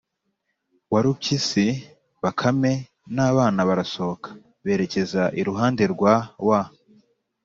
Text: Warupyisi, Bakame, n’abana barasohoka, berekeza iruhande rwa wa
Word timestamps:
Warupyisi, 0.91 1.65
Bakame, 2.21 2.73
n’abana 3.15 3.59
barasohoka, 3.69 4.29
berekeza 4.63 5.23
iruhande 5.41 5.83
rwa 5.93 6.15
wa 6.47 6.61